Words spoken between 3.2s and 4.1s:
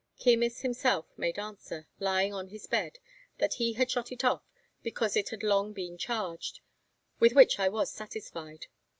that he had